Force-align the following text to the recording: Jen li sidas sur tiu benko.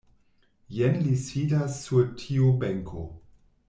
Jen 0.77 0.95
li 1.03 1.15
sidas 1.27 1.77
sur 1.85 2.03
tiu 2.23 2.51
benko. 2.65 3.09